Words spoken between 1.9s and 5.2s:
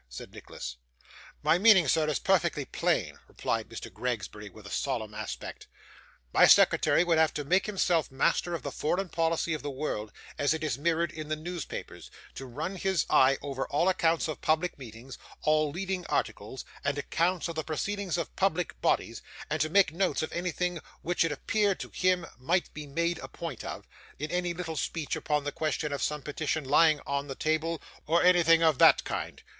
is perfectly plain,' replied Mr. Gregsbury with a solemn